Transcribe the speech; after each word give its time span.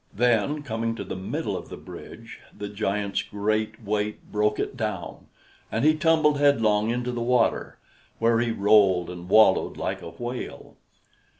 Then, 0.15 0.63
coming 0.63 0.95
to 0.95 1.03
the 1.03 1.15
middle 1.15 1.55
of 1.55 1.69
the 1.69 1.77
bridge, 1.77 2.39
the 2.57 2.67
giant's 2.69 3.21
great 3.21 3.79
weight 3.83 4.31
broke 4.31 4.57
it 4.57 4.75
down, 4.75 5.27
and 5.71 5.85
he 5.85 5.93
tumbled 5.93 6.39
headlong 6.39 6.89
into 6.89 7.11
the 7.11 7.21
water, 7.21 7.77
where 8.17 8.39
he 8.39 8.49
rolled 8.49 9.11
and 9.11 9.29
wallowed 9.29 9.77
like 9.77 10.01
a 10.01 10.09
whale. 10.09 10.75